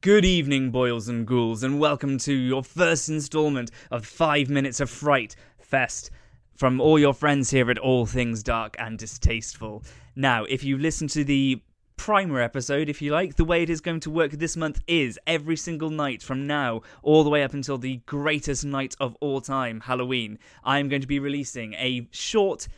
Good 0.00 0.24
evening, 0.24 0.70
boils 0.70 1.08
and 1.08 1.26
ghouls, 1.26 1.64
and 1.64 1.80
welcome 1.80 2.18
to 2.18 2.32
your 2.32 2.62
first 2.62 3.08
installment 3.08 3.72
of 3.90 4.06
Five 4.06 4.48
Minutes 4.48 4.78
of 4.78 4.88
Fright 4.88 5.34
Fest 5.58 6.12
from 6.54 6.80
all 6.80 7.00
your 7.00 7.12
friends 7.12 7.50
here 7.50 7.68
at 7.68 7.78
All 7.78 8.06
Things 8.06 8.44
Dark 8.44 8.76
and 8.78 8.96
Distasteful. 8.96 9.82
Now, 10.14 10.44
if 10.44 10.62
you 10.62 10.78
listen 10.78 11.08
to 11.08 11.24
the 11.24 11.60
primer 11.96 12.40
episode, 12.40 12.88
if 12.88 13.02
you 13.02 13.10
like, 13.10 13.34
the 13.34 13.44
way 13.44 13.64
it 13.64 13.70
is 13.70 13.80
going 13.80 13.98
to 13.98 14.10
work 14.10 14.30
this 14.30 14.56
month 14.56 14.80
is 14.86 15.18
every 15.26 15.56
single 15.56 15.90
night 15.90 16.22
from 16.22 16.46
now 16.46 16.82
all 17.02 17.24
the 17.24 17.30
way 17.30 17.42
up 17.42 17.52
until 17.52 17.76
the 17.76 17.96
greatest 18.06 18.64
night 18.64 18.94
of 19.00 19.16
all 19.20 19.40
time, 19.40 19.80
Halloween, 19.80 20.38
I 20.62 20.78
am 20.78 20.88
going 20.88 21.02
to 21.02 21.08
be 21.08 21.18
releasing 21.18 21.74
a 21.74 22.06
short 22.12 22.68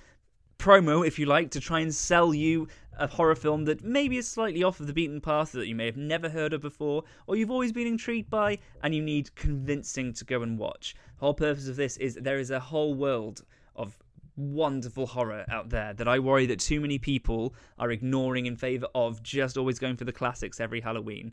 promo, 0.61 1.07
if 1.07 1.19
you 1.19 1.25
like, 1.25 1.51
to 1.53 1.61
try 1.61 1.81
and 1.81 1.93
sell 1.93 2.35
you 2.35 2.69
a 2.99 3.07
horror 3.07 3.35
film 3.35 3.65
that 3.65 3.83
maybe 3.83 4.19
is 4.19 4.29
slightly 4.29 4.63
off 4.63 4.79
of 4.79 4.87
the 4.87 4.93
beaten 4.93 5.21
path 5.21 5.53
that 5.53 5.67
you 5.67 5.75
may 5.75 5.87
have 5.87 5.97
never 5.97 6.29
heard 6.29 6.53
of 6.53 6.61
before, 6.61 7.03
or 7.27 7.35
you've 7.35 7.51
always 7.51 7.73
been 7.73 7.87
intrigued 7.87 8.29
by, 8.29 8.59
and 8.83 8.95
you 8.95 9.01
need 9.01 9.35
convincing 9.35 10.13
to 10.13 10.25
go 10.25 10.43
and 10.43 10.59
watch. 10.59 10.95
The 11.19 11.25
whole 11.25 11.35
purpose 11.35 11.67
of 11.67 11.77
this 11.77 11.97
is 11.97 12.15
there 12.17 12.39
is 12.39 12.51
a 12.51 12.61
whole 12.61 12.93
world 12.95 13.43
of 13.75 13.97
wonderful 14.37 15.07
horror 15.07 15.47
out 15.51 15.71
there 15.71 15.95
that 15.95 16.07
I 16.07 16.19
worry 16.19 16.45
that 16.47 16.61
too 16.61 16.81
many 16.81 16.99
people 16.99 17.55
are 17.79 17.91
ignoring 17.91 18.45
in 18.45 18.57
favor 18.57 18.87
of 18.95 19.23
just 19.23 19.57
always 19.57 19.79
going 19.79 19.97
for 19.97 20.05
the 20.05 20.13
classics 20.13 20.61
every 20.61 20.83
Halloween. 20.83 21.33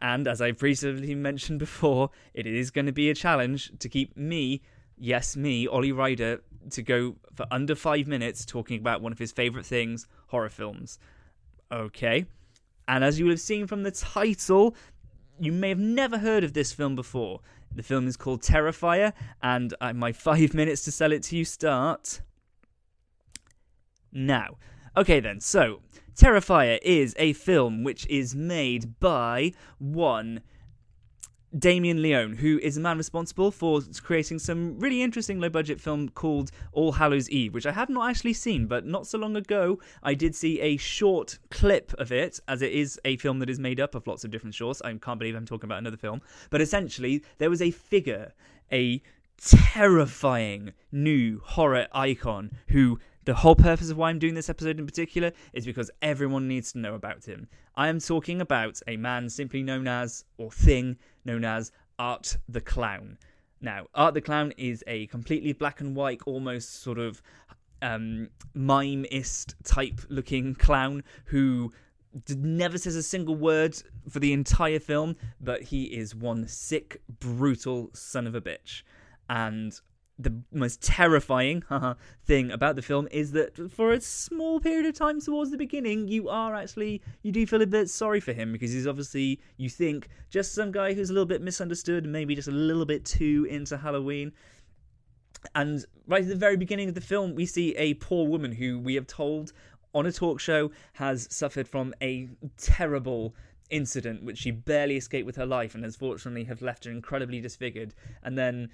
And 0.00 0.28
as 0.28 0.42
I 0.42 0.52
previously 0.52 1.14
mentioned 1.14 1.58
before, 1.58 2.10
it 2.34 2.46
is 2.46 2.70
going 2.70 2.86
to 2.86 2.92
be 2.92 3.08
a 3.08 3.14
challenge 3.14 3.72
to 3.78 3.88
keep 3.88 4.14
me, 4.16 4.60
yes, 4.98 5.36
me, 5.36 5.66
Ollie 5.66 5.92
Ryder, 5.92 6.42
to 6.70 6.82
go 6.82 7.16
for 7.34 7.46
under 7.50 7.74
five 7.74 8.06
minutes 8.06 8.44
talking 8.44 8.78
about 8.78 9.00
one 9.00 9.12
of 9.12 9.18
his 9.18 9.32
favorite 9.32 9.66
things 9.66 10.06
horror 10.28 10.48
films. 10.48 10.98
Okay. 11.70 12.26
And 12.86 13.04
as 13.04 13.18
you 13.18 13.26
will 13.26 13.32
have 13.32 13.40
seen 13.40 13.66
from 13.66 13.82
the 13.82 13.90
title, 13.90 14.74
you 15.38 15.52
may 15.52 15.68
have 15.68 15.78
never 15.78 16.18
heard 16.18 16.44
of 16.44 16.52
this 16.52 16.72
film 16.72 16.96
before. 16.96 17.40
The 17.74 17.82
film 17.82 18.08
is 18.08 18.16
called 18.16 18.42
Terrifier, 18.42 19.12
and 19.42 19.74
my 19.94 20.12
five 20.28 20.54
minutes 20.54 20.84
to 20.84 20.92
sell 20.92 21.12
it 21.12 21.22
to 21.24 21.36
you 21.36 21.44
start 21.44 22.20
now. 24.12 24.56
Okay, 24.96 25.20
then, 25.20 25.40
so 25.40 25.80
Terrifier 26.14 26.78
is 26.82 27.14
a 27.18 27.34
film 27.34 27.84
which 27.84 28.06
is 28.08 28.34
made 28.34 28.98
by 28.98 29.52
one 29.78 30.40
Damien 31.56 32.02
Leone, 32.02 32.36
who 32.36 32.58
is 32.58 32.76
a 32.76 32.80
man 32.80 32.98
responsible 32.98 33.50
for 33.50 33.80
creating 34.02 34.38
some 34.38 34.78
really 34.78 35.02
interesting 35.02 35.40
low 35.40 35.48
budget 35.48 35.80
film 35.80 36.10
called 36.10 36.50
All 36.72 36.92
Hallows 36.92 37.30
Eve, 37.30 37.54
which 37.54 37.64
I 37.64 37.72
have 37.72 37.88
not 37.88 38.10
actually 38.10 38.34
seen, 38.34 38.66
but 38.66 38.84
not 38.84 39.06
so 39.06 39.16
long 39.16 39.34
ago 39.34 39.78
I 40.02 40.12
did 40.12 40.34
see 40.34 40.60
a 40.60 40.76
short 40.76 41.38
clip 41.50 41.94
of 41.94 42.12
it, 42.12 42.38
as 42.48 42.60
it 42.60 42.72
is 42.72 43.00
a 43.04 43.16
film 43.16 43.38
that 43.38 43.48
is 43.48 43.58
made 43.58 43.80
up 43.80 43.94
of 43.94 44.06
lots 44.06 44.24
of 44.24 44.30
different 44.30 44.54
shorts. 44.54 44.82
I 44.82 44.92
can't 44.94 45.18
believe 45.18 45.34
I'm 45.34 45.46
talking 45.46 45.68
about 45.68 45.78
another 45.78 45.96
film. 45.96 46.20
But 46.50 46.60
essentially, 46.60 47.24
there 47.38 47.50
was 47.50 47.62
a 47.62 47.70
figure, 47.70 48.34
a 48.70 49.00
terrifying 49.38 50.72
new 50.92 51.40
horror 51.44 51.86
icon 51.92 52.50
who 52.68 52.98
the 53.28 53.34
whole 53.34 53.54
purpose 53.54 53.90
of 53.90 53.98
why 53.98 54.08
I'm 54.08 54.18
doing 54.18 54.32
this 54.32 54.48
episode 54.48 54.80
in 54.80 54.86
particular 54.86 55.32
is 55.52 55.66
because 55.66 55.90
everyone 56.00 56.48
needs 56.48 56.72
to 56.72 56.78
know 56.78 56.94
about 56.94 57.26
him. 57.26 57.46
I 57.76 57.88
am 57.88 58.00
talking 58.00 58.40
about 58.40 58.80
a 58.86 58.96
man 58.96 59.28
simply 59.28 59.62
known 59.62 59.86
as, 59.86 60.24
or 60.38 60.50
thing 60.50 60.96
known 61.26 61.44
as, 61.44 61.70
Art 61.98 62.38
the 62.48 62.62
Clown. 62.62 63.18
Now, 63.60 63.84
Art 63.94 64.14
the 64.14 64.22
Clown 64.22 64.54
is 64.56 64.82
a 64.86 65.08
completely 65.08 65.52
black 65.52 65.82
and 65.82 65.94
white, 65.94 66.22
almost 66.24 66.80
sort 66.80 66.98
of 66.98 67.20
um, 67.82 68.30
mime-ist 68.54 69.56
type 69.62 70.00
looking 70.08 70.54
clown 70.54 71.04
who 71.26 71.70
never 72.34 72.78
says 72.78 72.96
a 72.96 73.02
single 73.02 73.36
word 73.36 73.76
for 74.08 74.20
the 74.20 74.32
entire 74.32 74.80
film, 74.80 75.16
but 75.38 75.64
he 75.64 75.84
is 75.84 76.14
one 76.14 76.48
sick, 76.48 77.02
brutal 77.20 77.90
son 77.92 78.26
of 78.26 78.34
a 78.34 78.40
bitch. 78.40 78.84
And 79.28 79.78
the 80.18 80.42
most 80.52 80.82
terrifying 80.82 81.62
thing 82.24 82.50
about 82.50 82.76
the 82.76 82.82
film 82.82 83.06
is 83.10 83.32
that 83.32 83.70
for 83.70 83.92
a 83.92 84.00
small 84.00 84.58
period 84.58 84.86
of 84.86 84.94
time 84.94 85.20
towards 85.20 85.50
the 85.50 85.56
beginning, 85.56 86.08
you 86.08 86.28
are 86.28 86.54
actually 86.54 87.00
you 87.22 87.30
do 87.30 87.46
feel 87.46 87.62
a 87.62 87.66
bit 87.66 87.88
sorry 87.88 88.20
for 88.20 88.32
him 88.32 88.52
because 88.52 88.72
he's 88.72 88.86
obviously 88.86 89.40
you 89.56 89.70
think 89.70 90.08
just 90.28 90.54
some 90.54 90.72
guy 90.72 90.92
who's 90.92 91.10
a 91.10 91.12
little 91.12 91.26
bit 91.26 91.40
misunderstood, 91.40 92.04
maybe 92.04 92.34
just 92.34 92.48
a 92.48 92.52
little 92.52 92.84
bit 92.84 93.04
too 93.04 93.46
into 93.48 93.76
Halloween. 93.76 94.32
And 95.54 95.84
right 96.08 96.22
at 96.22 96.28
the 96.28 96.34
very 96.34 96.56
beginning 96.56 96.88
of 96.88 96.96
the 96.96 97.00
film, 97.00 97.36
we 97.36 97.46
see 97.46 97.76
a 97.76 97.94
poor 97.94 98.26
woman 98.26 98.50
who 98.50 98.80
we 98.80 98.96
have 98.96 99.06
told 99.06 99.52
on 99.94 100.04
a 100.04 100.12
talk 100.12 100.40
show 100.40 100.70
has 100.94 101.28
suffered 101.30 101.68
from 101.68 101.94
a 102.02 102.28
terrible 102.56 103.34
incident 103.70 104.22
which 104.22 104.38
she 104.38 104.50
barely 104.50 104.96
escaped 104.96 105.26
with 105.26 105.36
her 105.36 105.46
life 105.46 105.74
and 105.74 105.84
unfortunately 105.84 106.44
have 106.44 106.62
left 106.62 106.84
her 106.84 106.90
incredibly 106.90 107.40
disfigured 107.40 107.94
and 108.22 108.38
then 108.38 108.70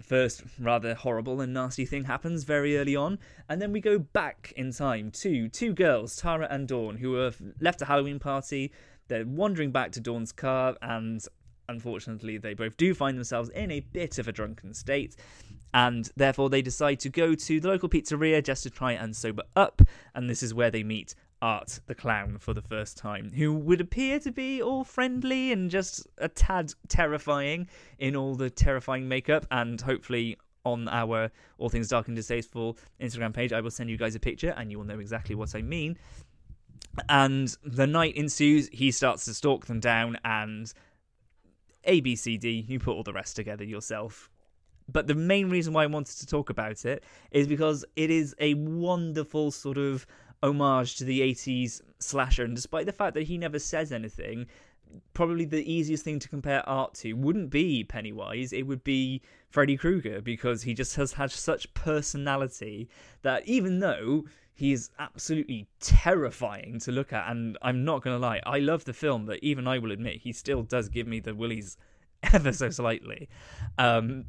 first 0.00 0.42
rather 0.58 0.94
horrible 0.94 1.40
and 1.40 1.52
nasty 1.52 1.84
thing 1.84 2.04
happens 2.04 2.44
very 2.44 2.78
early 2.78 2.96
on 2.96 3.18
and 3.48 3.60
then 3.60 3.72
we 3.72 3.80
go 3.80 3.98
back 3.98 4.52
in 4.56 4.72
time 4.72 5.10
to 5.10 5.48
two 5.48 5.72
girls 5.74 6.16
tara 6.16 6.46
and 6.50 6.68
dawn 6.68 6.96
who 6.96 7.14
have 7.14 7.40
left 7.60 7.82
a 7.82 7.84
halloween 7.84 8.18
party. 8.18 8.72
They're 9.08 9.26
wandering 9.26 9.70
back 9.70 9.92
to 9.92 10.00
dawn's 10.00 10.32
car 10.32 10.76
and 10.82 11.22
unfortunately 11.68 12.38
they 12.38 12.54
both 12.54 12.76
do 12.76 12.94
find 12.94 13.16
themselves 13.16 13.48
in 13.50 13.70
a 13.70 13.80
bit 13.80 14.18
of 14.18 14.28
a 14.28 14.32
drunken 14.32 14.72
state 14.72 15.16
and 15.74 16.10
therefore 16.16 16.48
they 16.48 16.62
decide 16.62 17.00
to 17.00 17.08
go 17.08 17.34
to 17.34 17.60
the 17.60 17.68
local 17.68 17.88
pizzeria 17.88 18.42
just 18.42 18.62
to 18.62 18.70
try 18.70 18.92
and 18.92 19.14
sober 19.14 19.42
up 19.54 19.82
and 20.14 20.30
this 20.30 20.42
is 20.42 20.54
where 20.54 20.70
they 20.70 20.82
meet 20.82 21.14
Art 21.42 21.80
the 21.86 21.94
clown 21.94 22.38
for 22.38 22.54
the 22.54 22.62
first 22.62 22.96
time, 22.96 23.30
who 23.30 23.52
would 23.52 23.80
appear 23.80 24.18
to 24.20 24.32
be 24.32 24.62
all 24.62 24.84
friendly 24.84 25.52
and 25.52 25.70
just 25.70 26.06
a 26.18 26.28
tad 26.28 26.72
terrifying 26.88 27.68
in 27.98 28.16
all 28.16 28.34
the 28.34 28.48
terrifying 28.48 29.06
makeup, 29.08 29.46
and 29.50 29.80
hopefully 29.80 30.38
on 30.64 30.88
our 30.88 31.30
All 31.58 31.68
Things 31.68 31.88
Dark 31.88 32.08
and 32.08 32.16
Distasteful 32.16 32.78
Instagram 33.00 33.32
page, 33.32 33.52
I 33.52 33.60
will 33.60 33.70
send 33.70 33.88
you 33.88 33.96
guys 33.96 34.14
a 34.14 34.20
picture 34.20 34.52
and 34.56 34.70
you 34.70 34.78
will 34.78 34.86
know 34.86 34.98
exactly 34.98 35.34
what 35.34 35.54
I 35.54 35.62
mean. 35.62 35.96
And 37.08 37.54
the 37.64 37.86
night 37.86 38.16
ensues, 38.16 38.68
he 38.72 38.90
starts 38.90 39.26
to 39.26 39.34
stalk 39.34 39.66
them 39.66 39.80
down, 39.80 40.18
and 40.24 40.72
A, 41.84 42.00
B, 42.00 42.16
C, 42.16 42.38
D, 42.38 42.64
you 42.66 42.78
put 42.78 42.94
all 42.94 43.02
the 43.02 43.12
rest 43.12 43.36
together 43.36 43.64
yourself. 43.64 44.30
But 44.88 45.06
the 45.06 45.14
main 45.14 45.50
reason 45.50 45.72
why 45.72 45.82
I 45.82 45.86
wanted 45.86 46.16
to 46.18 46.26
talk 46.26 46.48
about 46.48 46.84
it 46.84 47.04
is 47.30 47.46
because 47.46 47.84
it 47.96 48.10
is 48.10 48.34
a 48.38 48.54
wonderful 48.54 49.50
sort 49.50 49.78
of 49.78 50.06
homage 50.42 50.96
to 50.96 51.04
the 51.04 51.20
80s 51.20 51.80
slasher. 51.98 52.44
And 52.44 52.54
despite 52.54 52.86
the 52.86 52.92
fact 52.92 53.14
that 53.14 53.24
he 53.24 53.38
never 53.38 53.58
says 53.58 53.92
anything, 53.92 54.46
probably 55.14 55.44
the 55.44 55.70
easiest 55.70 56.04
thing 56.04 56.18
to 56.18 56.28
compare 56.28 56.66
art 56.68 56.94
to 56.94 57.12
wouldn't 57.14 57.50
be 57.50 57.84
Pennywise, 57.84 58.52
it 58.52 58.62
would 58.62 58.84
be 58.84 59.22
Freddy 59.50 59.76
Krueger 59.76 60.20
because 60.20 60.62
he 60.62 60.74
just 60.74 60.96
has 60.96 61.12
had 61.12 61.30
such 61.30 61.72
personality 61.74 62.88
that 63.22 63.46
even 63.46 63.80
though 63.80 64.24
he 64.54 64.72
is 64.72 64.90
absolutely 64.98 65.68
terrifying 65.80 66.78
to 66.80 66.92
look 66.92 67.12
at, 67.12 67.30
and 67.30 67.58
I'm 67.62 67.84
not 67.84 68.02
gonna 68.02 68.18
lie, 68.18 68.40
I 68.46 68.58
love 68.58 68.84
the 68.84 68.92
film, 68.92 69.26
but 69.26 69.38
even 69.42 69.66
I 69.66 69.78
will 69.78 69.92
admit 69.92 70.16
he 70.16 70.32
still 70.32 70.62
does 70.62 70.88
give 70.88 71.06
me 71.06 71.20
the 71.20 71.34
willies 71.34 71.76
ever 72.32 72.52
so 72.52 72.70
slightly. 72.70 73.28
Um, 73.78 74.26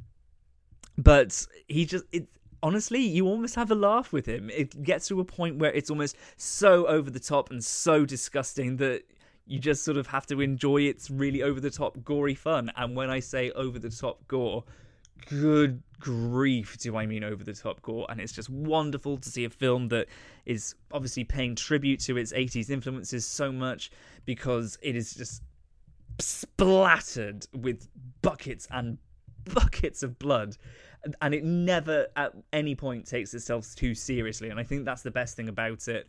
but 0.98 1.46
he 1.68 1.86
just 1.86 2.06
it 2.12 2.28
honestly, 2.64 3.02
you 3.02 3.28
almost 3.28 3.56
have 3.56 3.72
a 3.72 3.76
laugh 3.76 4.12
with 4.12 4.26
him. 4.26 4.50
It 4.50 4.84
gets 4.84 5.08
to 5.10 5.20
a 5.20 5.26
point 5.26 5.58
where 5.58 5.72
it's 5.72 5.90
almost 5.90 6.16
so 6.38 6.86
over 6.88 7.10
the 7.10 7.20
top 7.20 7.52
and 7.52 7.64
so 7.64 8.06
disgusting 8.06 8.78
that 8.78 9.04
you 9.46 9.60
just 9.60 9.84
sort 9.84 9.98
of 9.98 10.08
have 10.08 10.26
to 10.28 10.42
enjoy 10.42 10.82
its 10.82 11.10
really 11.10 11.42
over 11.42 11.60
the 11.60 11.70
top 11.70 12.04
gory 12.04 12.36
fun. 12.36 12.72
And 12.76 12.96
when 12.96 13.10
I 13.10 13.20
say 13.20 13.52
over 13.52 13.80
the 13.80 13.90
top 13.90 14.28
gore, 14.28 14.64
good 15.30 15.82
grief 16.00 16.78
do 16.78 16.96
I 16.96 17.06
mean 17.06 17.24
over 17.24 17.44
the 17.44 17.54
top 17.54 17.82
gore. 17.82 18.06
And 18.10 18.20
it's 18.20 18.34
just 18.34 18.50
wonderful 18.50 19.18
to 19.18 19.30
see 19.30 19.46
a 19.46 19.50
film 19.50 19.88
that 19.90 20.08
is 20.46 20.76
obviously 20.92 21.24
paying 21.24 21.56
tribute 21.56 22.02
to 22.02 22.18
its 22.18 22.34
80s 22.34 22.70
influences 22.70 23.26
so 23.26 23.52
much 23.52 23.92
because 24.26 24.78
it 24.82 24.96
is 24.96 25.14
just 25.14 25.44
splattered 26.20 27.48
with 27.54 27.88
buckets 28.22 28.68
and 28.72 28.98
buckets 29.54 30.04
of 30.04 30.20
blood 30.20 30.58
and 31.22 31.34
it 31.34 31.44
never 31.44 32.08
at 32.16 32.34
any 32.54 32.76
point 32.76 33.06
takes 33.06 33.34
itself 33.34 33.74
too 33.76 33.94
seriously 33.94 34.50
and 34.50 34.60
i 34.60 34.64
think 34.64 34.86
that's 34.86 35.02
the 35.02 35.12
best 35.12 35.36
thing 35.36 35.50
about 35.50 35.88
it. 35.88 36.08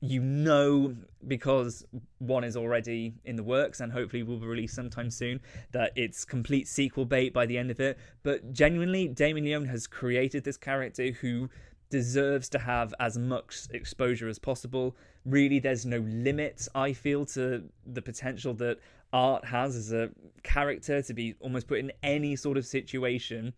You 0.00 0.20
know 0.22 0.94
because 1.26 1.84
one 2.18 2.44
is 2.44 2.56
already 2.56 3.14
in 3.24 3.34
the 3.34 3.42
works 3.42 3.80
and 3.80 3.90
hopefully 3.90 4.22
will 4.22 4.38
be 4.38 4.46
released 4.46 4.76
sometime 4.76 5.10
soon 5.10 5.40
that 5.72 5.90
it's 5.96 6.24
complete 6.24 6.68
sequel 6.68 7.04
bait 7.04 7.32
by 7.32 7.46
the 7.46 7.58
end 7.58 7.72
of 7.72 7.80
it. 7.80 7.98
But 8.22 8.52
genuinely 8.52 9.08
damien 9.08 9.44
leone 9.44 9.66
has 9.66 9.88
created 9.88 10.44
this 10.44 10.56
character 10.56 11.10
who 11.10 11.50
deserves 11.90 12.48
to 12.50 12.60
have 12.60 12.94
as 13.00 13.18
much 13.18 13.62
exposure 13.70 14.28
as 14.28 14.38
possible. 14.38 14.94
Really 15.24 15.58
there's 15.58 15.84
no 15.84 15.98
limit 15.98 16.68
i 16.76 16.92
feel 16.92 17.26
to 17.26 17.64
the 17.84 18.02
potential 18.02 18.54
that 18.54 18.78
art 19.12 19.44
has 19.44 19.74
as 19.74 19.92
a 19.92 20.10
character 20.42 21.02
to 21.02 21.14
be 21.14 21.34
almost 21.40 21.66
put 21.66 21.78
in 21.78 21.90
any 22.02 22.36
sort 22.36 22.56
of 22.56 22.66
situation 22.66 23.52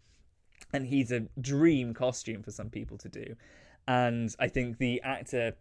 and 0.72 0.86
he's 0.86 1.10
a 1.10 1.26
dream 1.40 1.94
costume 1.94 2.42
for 2.42 2.50
some 2.50 2.70
people 2.70 2.98
to 2.98 3.08
do. 3.08 3.34
And 3.88 4.34
I 4.38 4.48
think 4.48 4.78
the 4.78 5.00
actor 5.02 5.54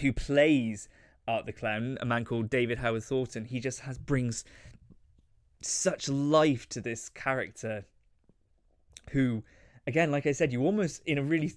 who 0.00 0.12
plays 0.12 0.88
Art 1.26 1.46
the 1.46 1.52
Clown, 1.52 1.98
a 2.00 2.04
man 2.04 2.24
called 2.24 2.50
David 2.50 2.78
Howard 2.78 3.04
Thornton, 3.04 3.44
he 3.44 3.60
just 3.60 3.80
has 3.80 3.98
brings 3.98 4.44
such 5.62 6.08
life 6.08 6.68
to 6.68 6.80
this 6.80 7.08
character 7.08 7.86
who 9.12 9.42
again 9.86 10.10
like 10.10 10.26
I 10.26 10.32
said 10.32 10.52
you 10.52 10.62
almost 10.62 11.02
in 11.06 11.16
a 11.16 11.22
really 11.22 11.54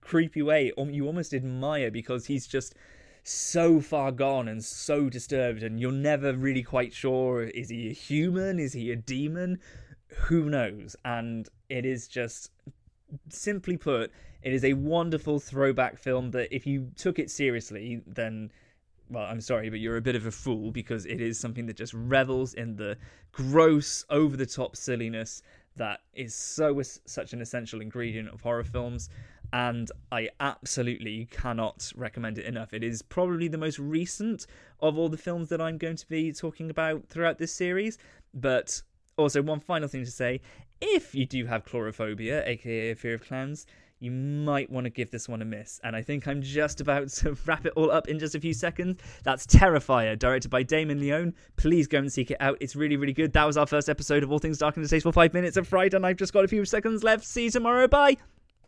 creepy 0.00 0.40
way 0.40 0.72
um, 0.78 0.88
you 0.88 1.06
almost 1.06 1.34
admire 1.34 1.90
because 1.90 2.24
he's 2.24 2.46
just 2.46 2.74
so 3.24 3.80
far 3.80 4.10
gone 4.10 4.48
and 4.48 4.64
so 4.64 5.08
disturbed 5.08 5.62
and 5.62 5.78
you're 5.78 5.92
never 5.92 6.32
really 6.32 6.62
quite 6.62 6.92
sure 6.92 7.44
is 7.44 7.68
he 7.68 7.88
a 7.88 7.92
human? 7.92 8.58
Is 8.58 8.72
he 8.72 8.90
a 8.90 8.96
demon? 8.96 9.60
Who 10.24 10.50
knows? 10.50 10.96
And 11.04 11.48
it 11.72 11.84
is 11.86 12.06
just 12.06 12.50
simply 13.28 13.76
put 13.76 14.10
it 14.42 14.52
is 14.52 14.64
a 14.64 14.74
wonderful 14.74 15.38
throwback 15.38 15.98
film 15.98 16.30
that 16.30 16.54
if 16.54 16.66
you 16.66 16.90
took 16.96 17.18
it 17.18 17.30
seriously 17.30 18.02
then 18.06 18.50
well, 19.10 19.24
I'm 19.24 19.42
sorry, 19.42 19.68
but 19.68 19.78
you're 19.78 19.98
a 19.98 20.02
bit 20.02 20.16
of 20.16 20.24
a 20.24 20.30
fool 20.30 20.70
because 20.70 21.04
it 21.04 21.20
is 21.20 21.38
something 21.38 21.66
that 21.66 21.76
just 21.76 21.92
revels 21.92 22.54
in 22.54 22.76
the 22.76 22.96
gross, 23.30 24.06
over 24.08 24.38
the 24.38 24.46
top 24.46 24.74
silliness 24.74 25.42
that 25.76 26.00
is 26.14 26.34
so 26.34 26.80
such 26.82 27.34
an 27.34 27.42
essential 27.42 27.80
ingredient 27.82 28.28
of 28.32 28.40
horror 28.40 28.64
films 28.64 29.10
and 29.52 29.90
I 30.10 30.30
absolutely 30.40 31.26
cannot 31.30 31.92
recommend 31.94 32.38
it 32.38 32.46
enough. 32.46 32.72
It 32.72 32.82
is 32.82 33.02
probably 33.02 33.48
the 33.48 33.58
most 33.58 33.78
recent 33.78 34.46
of 34.80 34.96
all 34.96 35.10
the 35.10 35.18
films 35.18 35.50
that 35.50 35.60
I'm 35.60 35.76
going 35.76 35.96
to 35.96 36.08
be 36.08 36.32
talking 36.32 36.70
about 36.70 37.06
throughout 37.08 37.38
this 37.38 37.52
series, 37.52 37.98
but 38.32 38.82
also 39.22 39.42
one 39.42 39.60
final 39.60 39.88
thing 39.88 40.04
to 40.04 40.10
say, 40.10 40.40
if 40.80 41.14
you 41.14 41.26
do 41.26 41.46
have 41.46 41.64
chlorophobia, 41.64 42.46
aka 42.46 42.94
fear 42.94 43.14
of 43.14 43.22
clowns, 43.24 43.66
you 44.02 44.10
might 44.10 44.68
want 44.68 44.84
to 44.84 44.90
give 44.90 45.12
this 45.12 45.28
one 45.28 45.40
a 45.42 45.44
miss. 45.44 45.80
And 45.84 45.94
I 45.94 46.02
think 46.02 46.26
I'm 46.26 46.42
just 46.42 46.80
about 46.80 47.08
to 47.08 47.36
wrap 47.46 47.64
it 47.64 47.72
all 47.76 47.90
up 47.90 48.08
in 48.08 48.18
just 48.18 48.34
a 48.34 48.40
few 48.40 48.52
seconds. 48.52 49.00
That's 49.22 49.46
Terrifier, 49.46 50.18
directed 50.18 50.50
by 50.50 50.64
Damien 50.64 50.98
Leone. 50.98 51.34
Please 51.56 51.86
go 51.86 51.98
and 51.98 52.12
seek 52.12 52.32
it 52.32 52.36
out. 52.40 52.58
It's 52.60 52.74
really, 52.74 52.96
really 52.96 53.12
good. 53.12 53.32
That 53.32 53.44
was 53.44 53.56
our 53.56 53.66
first 53.66 53.88
episode 53.88 54.24
of 54.24 54.32
All 54.32 54.40
Things 54.40 54.58
Dark 54.58 54.76
and 54.76 54.82
Distasteful 54.84 55.12
Five 55.12 55.32
Minutes 55.32 55.56
of 55.56 55.68
Friday, 55.68 55.96
and 55.96 56.04
I've 56.04 56.16
just 56.16 56.32
got 56.32 56.44
a 56.44 56.48
few 56.48 56.64
seconds 56.64 57.04
left. 57.04 57.24
See 57.24 57.44
you 57.44 57.50
tomorrow. 57.50 57.86
Bye. 57.86 58.16